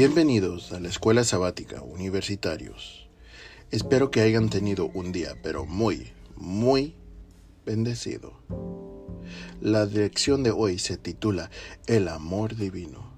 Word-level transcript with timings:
Bienvenidos 0.00 0.70
a 0.70 0.78
la 0.78 0.86
Escuela 0.86 1.24
Sabática 1.24 1.82
Universitarios. 1.82 3.08
Espero 3.72 4.12
que 4.12 4.20
hayan 4.20 4.48
tenido 4.48 4.86
un 4.94 5.10
día, 5.10 5.34
pero 5.42 5.66
muy, 5.66 6.12
muy 6.36 6.94
bendecido. 7.66 8.32
La 9.60 9.86
dirección 9.86 10.44
de 10.44 10.52
hoy 10.52 10.78
se 10.78 10.98
titula 10.98 11.50
El 11.88 12.06
amor 12.06 12.54
divino. 12.54 13.12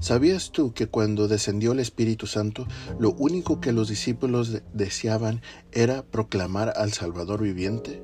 ¿Sabías 0.00 0.50
tú 0.50 0.72
que 0.72 0.86
cuando 0.86 1.28
descendió 1.28 1.72
el 1.72 1.80
Espíritu 1.80 2.26
Santo, 2.26 2.66
lo 2.98 3.10
único 3.10 3.60
que 3.60 3.72
los 3.72 3.90
discípulos 3.90 4.62
deseaban 4.72 5.42
era 5.72 6.06
proclamar 6.06 6.72
al 6.74 6.94
Salvador 6.94 7.42
viviente? 7.42 8.02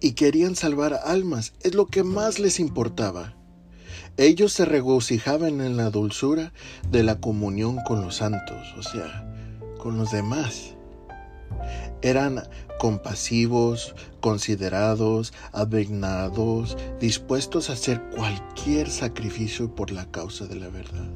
Y 0.00 0.12
querían 0.12 0.54
salvar 0.54 1.00
almas, 1.04 1.54
es 1.62 1.74
lo 1.74 1.86
que 1.86 2.04
más 2.04 2.38
les 2.38 2.60
importaba. 2.60 3.37
Ellos 4.18 4.52
se 4.52 4.64
regocijaban 4.64 5.60
en 5.60 5.76
la 5.76 5.90
dulzura 5.90 6.52
de 6.90 7.04
la 7.04 7.20
comunión 7.20 7.78
con 7.86 8.00
los 8.00 8.16
santos, 8.16 8.74
o 8.76 8.82
sea, 8.82 9.32
con 9.78 9.96
los 9.96 10.10
demás. 10.10 10.74
Eran 12.02 12.42
compasivos, 12.80 13.94
considerados, 14.20 15.32
abignados, 15.52 16.76
dispuestos 16.98 17.70
a 17.70 17.74
hacer 17.74 18.02
cualquier 18.10 18.90
sacrificio 18.90 19.72
por 19.76 19.92
la 19.92 20.10
causa 20.10 20.46
de 20.46 20.56
la 20.56 20.68
verdad. 20.68 21.08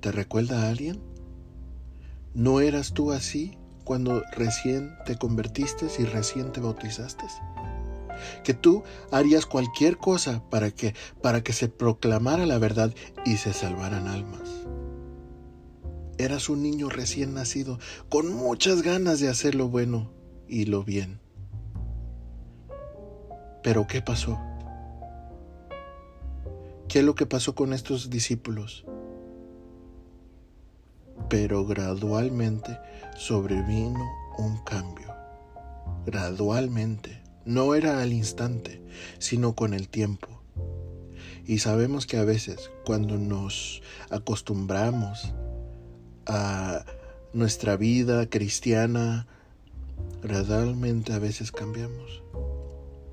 ¿Te 0.00 0.12
recuerda 0.12 0.62
a 0.62 0.70
alguien? 0.70 1.02
¿No 2.32 2.60
eras 2.60 2.94
tú 2.94 3.12
así 3.12 3.58
cuando 3.84 4.22
recién 4.32 4.94
te 5.04 5.18
convertiste 5.18 5.88
y 5.98 6.04
recién 6.04 6.52
te 6.52 6.62
bautizaste? 6.62 7.24
Que 8.42 8.54
tú 8.54 8.82
harías 9.10 9.46
cualquier 9.46 9.96
cosa 9.96 10.42
para 10.50 10.70
que 10.70 10.94
para 11.22 11.42
que 11.42 11.52
se 11.52 11.68
proclamara 11.68 12.46
la 12.46 12.58
verdad 12.58 12.94
y 13.24 13.36
se 13.36 13.52
salvaran 13.52 14.08
almas. 14.08 14.64
Eras 16.18 16.48
un 16.48 16.62
niño 16.62 16.88
recién 16.88 17.34
nacido 17.34 17.78
con 18.08 18.32
muchas 18.32 18.82
ganas 18.82 19.18
de 19.20 19.28
hacer 19.28 19.54
lo 19.54 19.68
bueno 19.68 20.12
y 20.46 20.66
lo 20.66 20.84
bien. 20.84 21.20
Pero 23.62 23.86
¿qué 23.86 24.00
pasó? 24.00 24.38
¿Qué 26.88 27.00
es 27.00 27.04
lo 27.04 27.14
que 27.14 27.26
pasó 27.26 27.54
con 27.54 27.72
estos 27.72 28.10
discípulos? 28.10 28.84
Pero 31.28 31.64
gradualmente 31.64 32.78
sobrevino 33.16 34.04
un 34.38 34.62
cambio. 34.64 35.12
Gradualmente. 36.06 37.23
No 37.44 37.74
era 37.74 38.00
al 38.00 38.12
instante, 38.12 38.82
sino 39.18 39.54
con 39.54 39.74
el 39.74 39.88
tiempo. 39.88 40.28
Y 41.46 41.58
sabemos 41.58 42.06
que 42.06 42.16
a 42.16 42.24
veces 42.24 42.70
cuando 42.84 43.18
nos 43.18 43.82
acostumbramos 44.10 45.34
a 46.26 46.84
nuestra 47.34 47.76
vida 47.76 48.30
cristiana, 48.30 49.26
gradualmente 50.22 51.12
a 51.12 51.18
veces 51.18 51.52
cambiamos. 51.52 52.22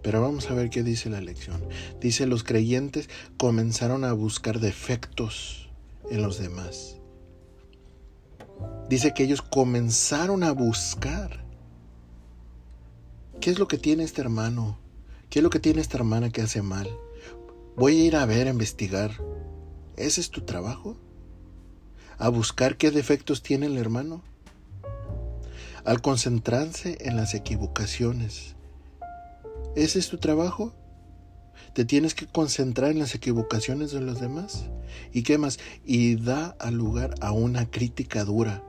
Pero 0.01 0.21
vamos 0.21 0.49
a 0.49 0.53
ver 0.53 0.69
qué 0.69 0.81
dice 0.81 1.09
la 1.09 1.21
lección. 1.21 1.61
Dice, 1.99 2.25
los 2.25 2.43
creyentes 2.43 3.09
comenzaron 3.37 4.03
a 4.03 4.13
buscar 4.13 4.59
defectos 4.59 5.69
en 6.09 6.21
los 6.21 6.39
demás. 6.39 6.97
Dice 8.89 9.13
que 9.13 9.23
ellos 9.23 9.41
comenzaron 9.41 10.43
a 10.43 10.51
buscar. 10.51 11.40
¿Qué 13.41 13.49
es 13.49 13.59
lo 13.59 13.67
que 13.67 13.77
tiene 13.77 14.03
este 14.03 14.21
hermano? 14.21 14.77
¿Qué 15.29 15.39
es 15.39 15.43
lo 15.43 15.49
que 15.49 15.59
tiene 15.59 15.81
esta 15.81 15.97
hermana 15.97 16.29
que 16.29 16.41
hace 16.41 16.61
mal? 16.61 16.89
Voy 17.75 17.99
a 17.99 18.03
ir 18.05 18.15
a 18.15 18.25
ver, 18.25 18.47
a 18.47 18.51
investigar. 18.51 19.11
¿Ese 19.97 20.21
es 20.21 20.29
tu 20.29 20.41
trabajo? 20.41 20.97
a 22.21 22.29
buscar 22.29 22.77
qué 22.77 22.91
defectos 22.91 23.41
tiene 23.41 23.65
el 23.65 23.77
hermano. 23.79 24.21
Al 25.83 26.03
concentrarse 26.03 26.99
en 27.01 27.15
las 27.15 27.33
equivocaciones. 27.33 28.55
¿Ese 29.75 29.97
es 29.97 30.07
tu 30.09 30.19
trabajo? 30.19 30.71
Te 31.73 31.83
tienes 31.83 32.13
que 32.13 32.27
concentrar 32.27 32.91
en 32.91 32.99
las 32.99 33.15
equivocaciones 33.15 33.91
de 33.91 34.01
los 34.01 34.21
demás. 34.21 34.69
¿Y 35.11 35.23
qué 35.23 35.39
más? 35.39 35.57
Y 35.83 36.17
da 36.17 36.55
lugar 36.69 37.15
a 37.21 37.31
una 37.31 37.71
crítica 37.71 38.23
dura. 38.23 38.63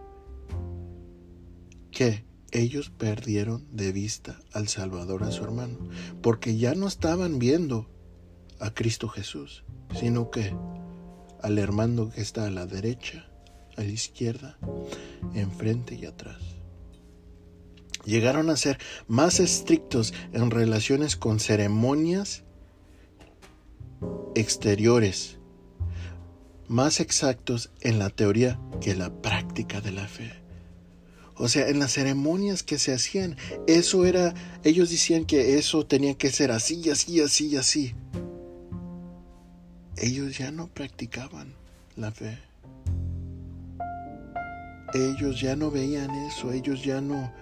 Que 1.91 2.25
ellos 2.53 2.91
perdieron 2.91 3.67
de 3.73 3.93
vista 3.93 4.41
al 4.53 4.69
Salvador, 4.69 5.25
a 5.25 5.33
su 5.33 5.43
hermano, 5.45 5.79
porque 6.21 6.57
ya 6.57 6.75
no 6.75 6.87
estaban 6.87 7.39
viendo 7.39 7.89
a 8.61 8.73
Cristo 8.73 9.09
Jesús, 9.09 9.65
sino 9.99 10.31
que 10.31 10.55
al 11.43 11.59
hermano 11.59 12.11
que 12.11 12.21
está 12.21 12.47
a 12.47 12.51
la 12.51 12.67
derecha 12.67 13.27
a 13.77 13.83
la 13.83 13.89
izquierda, 13.89 14.59
enfrente 15.35 15.95
y 15.95 16.07
atrás. 16.07 16.41
Llegaron 18.05 18.51
a 18.51 18.57
ser 18.57 18.79
más 19.07 19.41
estrictos 19.41 20.12
en 20.33 20.51
relaciones 20.51 21.17
con 21.17 21.39
ceremonias 21.39 22.45
exteriores, 24.35 25.39
más 26.69 27.01
exactos 27.01 27.71
en 27.81 27.99
la 27.99 28.11
teoría 28.11 28.59
que 28.81 28.95
la 28.95 29.23
práctica 29.23 29.81
de 29.81 29.93
la 29.93 30.09
fe. 30.09 30.42
O 31.37 31.48
sea, 31.48 31.69
en 31.69 31.78
las 31.78 31.93
ceremonias 31.93 32.62
que 32.62 32.78
se 32.78 32.93
hacían, 32.93 33.37
eso 33.66 34.04
era, 34.04 34.34
ellos 34.65 34.91
decían 34.91 35.25
que 35.25 35.59
eso 35.59 35.87
tenía 35.87 36.15
que 36.15 36.31
ser 36.31 36.50
así, 36.50 36.91
así, 36.91 37.20
así, 37.20 37.56
así. 37.56 37.94
Ellos 39.97 40.38
ya 40.38 40.50
no 40.50 40.69
practicaban 40.69 41.54
la 41.97 42.10
fe 42.10 42.38
ellos 44.94 45.41
ya 45.41 45.56
no 45.56 45.70
veían 45.70 46.10
eso, 46.26 46.53
ellos 46.53 46.84
ya 46.84 47.00
no 47.00 47.32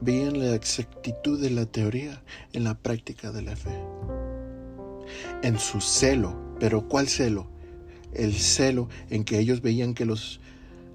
veían 0.00 0.38
la 0.38 0.54
exactitud 0.54 1.40
de 1.40 1.50
la 1.50 1.66
teoría 1.66 2.22
en 2.52 2.64
la 2.64 2.74
práctica 2.74 3.32
de 3.32 3.42
la 3.42 3.56
fe. 3.56 3.74
En 5.42 5.58
su 5.58 5.80
celo, 5.80 6.36
pero 6.60 6.86
¿cuál 6.88 7.08
celo? 7.08 7.48
El 8.12 8.34
celo 8.34 8.88
en 9.10 9.24
que 9.24 9.38
ellos 9.38 9.62
veían 9.62 9.94
que 9.94 10.04
los 10.04 10.40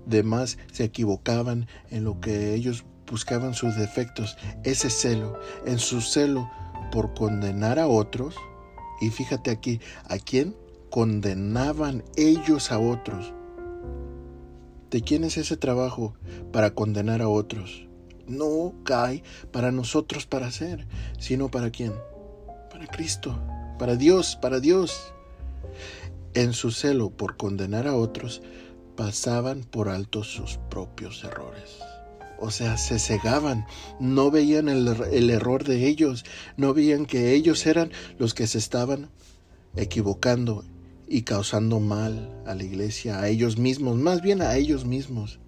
demás 0.05 0.57
se 0.71 0.83
equivocaban 0.83 1.67
en 1.91 2.03
lo 2.03 2.19
que 2.19 2.53
ellos 2.53 2.85
buscaban 3.09 3.53
sus 3.53 3.75
defectos, 3.75 4.37
ese 4.63 4.89
celo, 4.89 5.39
en 5.65 5.79
su 5.79 6.01
celo 6.01 6.49
por 6.91 7.13
condenar 7.13 7.79
a 7.79 7.87
otros, 7.87 8.35
y 9.01 9.09
fíjate 9.09 9.51
aquí, 9.51 9.79
¿a 10.05 10.17
quién? 10.17 10.55
Condenaban 10.89 12.03
ellos 12.15 12.71
a 12.71 12.79
otros 12.79 13.33
¿De 14.93 15.01
quién 15.01 15.23
es 15.23 15.37
ese 15.37 15.57
trabajo 15.57 16.13
para 16.51 16.75
condenar 16.75 17.23
a 17.23 17.27
otros? 17.27 17.87
No 18.27 18.75
cae 18.83 19.23
para 19.51 19.71
nosotros 19.71 20.27
para 20.27 20.45
hacer, 20.45 20.85
sino 21.17 21.49
para 21.49 21.71
quién? 21.71 21.93
Para 22.69 22.85
Cristo, 22.85 23.35
para 23.79 23.95
Dios, 23.95 24.37
para 24.39 24.59
Dios. 24.59 25.11
En 26.35 26.53
su 26.53 26.69
celo 26.69 27.09
por 27.09 27.37
condenar 27.37 27.87
a 27.87 27.95
otros, 27.95 28.43
pasaban 28.95 29.63
por 29.63 29.89
alto 29.89 30.23
sus 30.23 30.57
propios 30.69 31.23
errores. 31.23 31.79
O 32.39 32.51
sea, 32.51 32.77
se 32.77 32.99
cegaban, 32.99 33.65
no 33.99 34.29
veían 34.29 34.67
el, 34.67 35.29
error 35.29 35.63
de 35.63 35.87
ellos, 35.87 36.25
no 36.57 36.73
veían 36.73 37.05
que 37.05 37.33
ellos 37.33 37.65
eran 37.65 37.91
los 38.17 38.33
que 38.33 38.47
se 38.47 38.57
estaban 38.57 39.09
equivocando 39.75 40.65
y 41.07 41.21
causando 41.21 41.79
mal 41.79 42.29
a 42.45 42.53
la 42.53 42.63
iglesia, 42.63 43.19
a 43.19 43.29
ellos 43.29 43.57
mismos, 43.57 43.97
más 43.97 44.21
bien 44.21 44.41
a 44.41 44.55
ellos 44.55 44.85
mismos. 44.85 45.39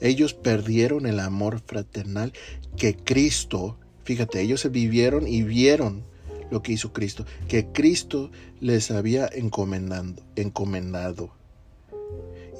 Ellos 0.00 0.32
perdieron 0.32 1.06
el 1.06 1.20
amor 1.20 1.60
fraternal 1.60 2.32
que 2.76 2.96
Cristo, 2.96 3.76
fíjate, 4.04 4.40
ellos 4.40 4.62
se 4.62 4.70
vivieron 4.70 5.28
y 5.28 5.42
vieron 5.42 6.04
lo 6.50 6.62
que 6.62 6.72
hizo 6.72 6.92
Cristo, 6.92 7.26
que 7.48 7.66
Cristo 7.66 8.30
les 8.60 8.90
había 8.90 9.28
encomendando, 9.32 10.22
encomendado. 10.36 11.39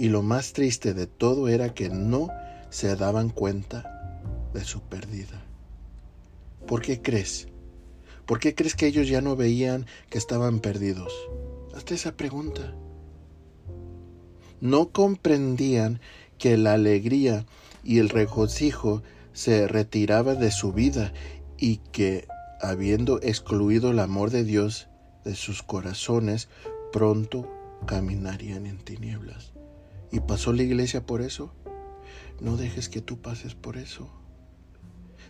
Y 0.00 0.08
lo 0.08 0.23
más 0.23 0.55
triste 0.55 0.94
de 0.94 1.06
todo 1.06 1.47
era 1.49 1.75
que 1.75 1.91
no 1.91 2.31
se 2.70 2.97
daban 2.97 3.29
cuenta 3.29 4.23
de 4.55 4.64
su 4.64 4.81
pérdida. 4.81 5.44
¿Por 6.67 6.81
qué 6.81 7.02
crees? 7.02 7.49
¿Por 8.25 8.41
qué 8.41 8.55
crees 8.55 8.75
que 8.76 8.87
ellos 8.87 9.08
ya 9.08 9.20
no 9.20 9.37
veían 9.37 9.85
que 10.08 10.17
estaban 10.17 10.61
perdidos? 10.61 11.12
Hazte 11.75 11.97
esa 11.97 12.17
pregunta. 12.17 12.75
No 14.62 14.88
comprendían 14.88 16.00
que 16.38 16.56
la 16.56 16.73
alegría 16.73 17.44
y 17.85 17.99
el 17.99 18.08
regocijo 18.08 19.02
se 19.35 19.69
retiraba 19.69 20.35
de 20.35 20.50
su 20.50 20.73
vida 20.73 21.12
y 21.58 21.76
que, 21.93 22.26
habiendo 22.62 23.20
excluido 23.20 23.91
el 23.91 23.99
amor 23.99 24.31
de 24.31 24.44
Dios 24.44 24.88
de 25.26 25.35
sus 25.35 25.62
corazones, 25.62 26.49
pronto 26.91 27.47
caminarían 27.87 28.64
en 28.64 28.79
tinieblas. 28.79 29.52
¿Y 30.12 30.21
pasó 30.21 30.53
la 30.53 30.62
iglesia 30.62 31.07
por 31.07 31.23
eso? 31.23 31.53
No 32.41 32.57
dejes 32.57 32.89
que 32.89 33.01
tú 33.01 33.19
pases 33.19 33.55
por 33.55 33.77
eso. 33.77 34.11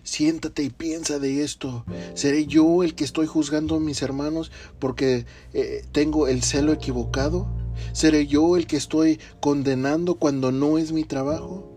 Siéntate 0.03 0.63
y 0.63 0.71
piensa 0.71 1.19
de 1.19 1.45
esto. 1.45 1.85
¿Seré 2.15 2.47
yo 2.47 2.83
el 2.83 2.95
que 2.95 3.05
estoy 3.05 3.27
juzgando 3.27 3.77
a 3.77 3.81
mis 3.81 4.01
hermanos 4.03 4.51
porque 4.79 5.27
eh, 5.53 5.85
tengo 5.93 6.27
el 6.27 6.43
celo 6.43 6.73
equivocado? 6.73 7.49
¿Seré 7.93 8.27
yo 8.27 8.57
el 8.57 8.67
que 8.67 8.77
estoy 8.77 9.21
condenando 9.41 10.15
cuando 10.15 10.53
no 10.53 10.79
es 10.79 10.93
mi 10.93 11.05
trabajo? 11.05 11.71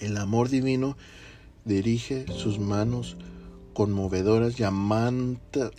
El 0.00 0.16
amor 0.18 0.48
divino 0.48 0.96
dirige 1.64 2.26
sus 2.32 2.58
manos 2.58 3.16
conmovedoras 3.78 4.56
llamantos 4.56 5.70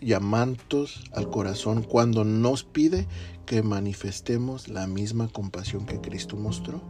al 1.12 1.30
corazón 1.30 1.84
cuando 1.84 2.24
nos 2.24 2.63
pide 2.63 3.07
que 3.46 3.62
manifestemos 3.62 4.69
la 4.69 4.88
misma 4.88 5.28
compasión 5.28 5.86
que 5.86 6.00
Cristo 6.00 6.38
mostró. 6.38 6.81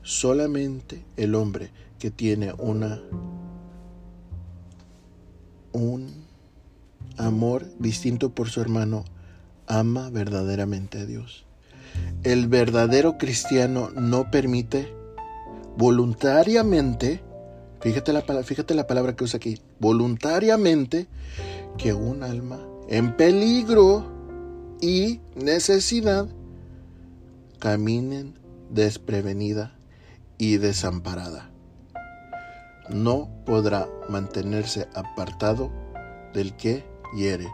Solamente 0.00 1.04
el 1.18 1.34
hombre 1.34 1.72
que 1.98 2.10
tiene 2.10 2.54
una 2.54 3.02
un 5.72 6.24
amor 7.18 7.66
distinto 7.78 8.34
por 8.34 8.48
su 8.48 8.62
hermano 8.62 9.04
ama 9.66 10.08
verdaderamente 10.08 11.00
a 11.00 11.04
Dios. 11.04 11.44
El 12.22 12.48
verdadero 12.48 13.18
cristiano 13.18 13.90
no 13.94 14.30
permite 14.30 14.90
voluntariamente, 15.76 17.22
fíjate 17.82 18.12
la, 18.12 18.22
fíjate 18.22 18.74
la 18.74 18.86
palabra 18.86 19.14
que 19.14 19.24
usa 19.24 19.36
aquí, 19.36 19.60
voluntariamente, 19.78 21.08
que 21.76 21.92
un 21.92 22.22
alma 22.22 22.60
en 22.88 23.16
peligro 23.16 24.10
y 24.80 25.20
necesidad 25.34 26.26
caminen 27.58 28.38
desprevenida 28.70 29.76
y 30.38 30.56
desamparada. 30.56 31.50
No 32.88 33.30
podrá 33.46 33.88
mantenerse 34.08 34.88
apartado 34.94 35.70
del 36.34 36.56
que 36.56 36.84
hiere, 37.16 37.48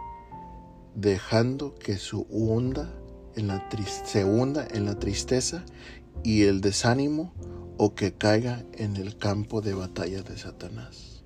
dejando 0.94 1.74
que 1.74 1.98
su 1.98 2.26
hunda 2.30 2.90
en 3.36 3.48
la 3.48 3.68
se 4.04 4.24
hunda 4.24 4.66
en 4.70 4.86
la 4.86 4.98
tristeza 4.98 5.64
y 6.22 6.44
el 6.44 6.60
desánimo 6.60 7.32
o 7.78 7.94
que 7.94 8.12
caiga 8.12 8.64
en 8.74 8.96
el 8.96 9.16
campo 9.16 9.60
de 9.60 9.72
batalla 9.72 10.22
de 10.22 10.36
Satanás. 10.36 11.22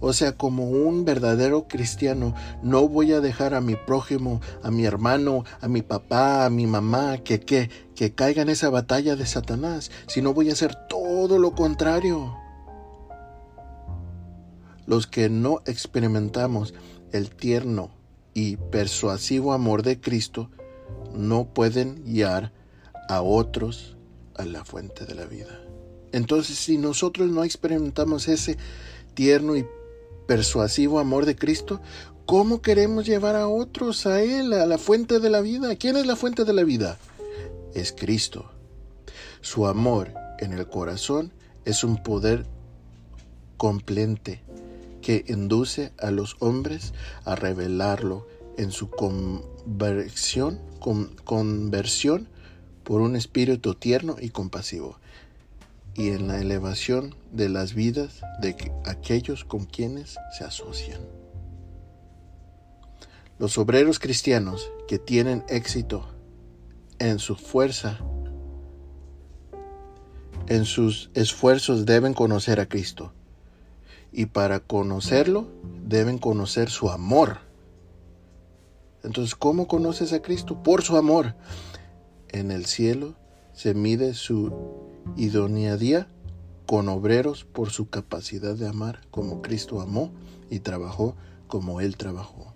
O 0.00 0.12
sea, 0.12 0.36
como 0.36 0.68
un 0.70 1.04
verdadero 1.04 1.66
cristiano, 1.66 2.34
no 2.62 2.88
voy 2.88 3.12
a 3.12 3.20
dejar 3.20 3.54
a 3.54 3.60
mi 3.60 3.74
prójimo, 3.74 4.40
a 4.62 4.70
mi 4.70 4.84
hermano, 4.84 5.44
a 5.60 5.66
mi 5.66 5.82
papá, 5.82 6.44
a 6.44 6.50
mi 6.50 6.66
mamá, 6.66 7.18
que, 7.18 7.40
que, 7.40 7.68
que 7.96 8.14
caiga 8.14 8.42
en 8.42 8.48
esa 8.48 8.70
batalla 8.70 9.16
de 9.16 9.26
Satanás, 9.26 9.90
sino 10.06 10.34
voy 10.34 10.50
a 10.50 10.52
hacer 10.52 10.76
todo 10.88 11.38
lo 11.38 11.52
contrario. 11.52 12.36
Los 14.86 15.06
que 15.06 15.28
no 15.28 15.60
experimentamos 15.66 16.74
el 17.10 17.30
tierno 17.30 17.90
y 18.34 18.56
persuasivo 18.56 19.52
amor 19.52 19.82
de 19.82 20.00
Cristo 20.00 20.50
no 21.12 21.46
pueden 21.46 22.04
guiar 22.04 22.52
a 23.08 23.22
otros 23.22 23.97
a 24.38 24.44
la 24.44 24.64
fuente 24.64 25.04
de 25.04 25.14
la 25.14 25.26
vida. 25.26 25.60
Entonces, 26.12 26.56
si 26.56 26.78
nosotros 26.78 27.28
no 27.28 27.44
experimentamos 27.44 28.28
ese 28.28 28.56
tierno 29.14 29.56
y 29.56 29.66
persuasivo 30.26 30.98
amor 30.98 31.26
de 31.26 31.36
Cristo, 31.36 31.80
¿cómo 32.24 32.62
queremos 32.62 33.06
llevar 33.06 33.36
a 33.36 33.48
otros 33.48 34.06
a 34.06 34.22
Él, 34.22 34.52
a 34.52 34.66
la 34.66 34.78
fuente 34.78 35.20
de 35.20 35.30
la 35.30 35.40
vida? 35.40 35.76
¿Quién 35.76 35.96
es 35.96 36.06
la 36.06 36.16
fuente 36.16 36.44
de 36.44 36.52
la 36.52 36.64
vida? 36.64 36.98
Es 37.74 37.92
Cristo. 37.92 38.50
Su 39.40 39.66
amor 39.66 40.14
en 40.38 40.52
el 40.52 40.68
corazón 40.68 41.32
es 41.64 41.84
un 41.84 42.02
poder 42.02 42.46
complente 43.56 44.42
que 45.02 45.24
induce 45.28 45.92
a 45.98 46.10
los 46.10 46.36
hombres 46.40 46.92
a 47.24 47.34
revelarlo 47.34 48.26
en 48.56 48.72
su 48.72 48.90
conversión, 48.90 50.60
conversión 51.24 52.28
por 52.88 53.02
un 53.02 53.16
espíritu 53.16 53.74
tierno 53.74 54.16
y 54.18 54.30
compasivo 54.30 54.98
y 55.92 56.08
en 56.08 56.26
la 56.26 56.40
elevación 56.40 57.14
de 57.32 57.50
las 57.50 57.74
vidas 57.74 58.22
de 58.40 58.56
aquellos 58.86 59.44
con 59.44 59.66
quienes 59.66 60.16
se 60.32 60.44
asocian. 60.44 61.02
Los 63.38 63.58
obreros 63.58 63.98
cristianos 63.98 64.72
que 64.88 64.98
tienen 64.98 65.44
éxito 65.50 66.08
en 66.98 67.18
su 67.18 67.36
fuerza, 67.36 67.98
en 70.46 70.64
sus 70.64 71.10
esfuerzos 71.12 71.84
deben 71.84 72.14
conocer 72.14 72.58
a 72.58 72.70
Cristo. 72.70 73.12
Y 74.12 74.24
para 74.24 74.60
conocerlo 74.60 75.46
deben 75.84 76.16
conocer 76.16 76.70
su 76.70 76.88
amor. 76.88 77.40
Entonces, 79.04 79.34
¿cómo 79.34 79.68
conoces 79.68 80.14
a 80.14 80.22
Cristo? 80.22 80.62
Por 80.62 80.80
su 80.80 80.96
amor. 80.96 81.34
En 82.30 82.50
el 82.50 82.66
cielo 82.66 83.14
se 83.52 83.74
mide 83.74 84.14
su 84.14 84.52
idoneidad 85.16 86.08
con 86.66 86.88
obreros 86.88 87.44
por 87.44 87.70
su 87.70 87.88
capacidad 87.88 88.54
de 88.54 88.68
amar 88.68 89.00
como 89.10 89.40
Cristo 89.40 89.80
amó 89.80 90.12
y 90.50 90.60
trabajó 90.60 91.16
como 91.46 91.80
Él 91.80 91.96
trabajó. 91.96 92.52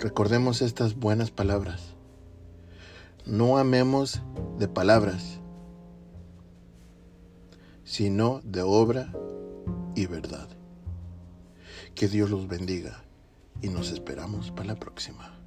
Recordemos 0.00 0.62
estas 0.62 0.94
buenas 0.94 1.30
palabras. 1.30 1.94
No 3.26 3.58
amemos 3.58 4.22
de 4.58 4.66
palabras, 4.66 5.40
sino 7.84 8.40
de 8.44 8.62
obra 8.62 9.12
y 9.94 10.06
verdad. 10.06 10.48
Que 11.94 12.08
Dios 12.08 12.30
los 12.30 12.48
bendiga 12.48 13.02
y 13.60 13.68
nos 13.68 13.90
esperamos 13.90 14.50
para 14.50 14.68
la 14.68 14.76
próxima. 14.76 15.37